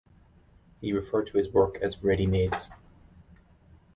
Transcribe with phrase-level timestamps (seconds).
[0.79, 2.71] He referred to his work as "Readymades".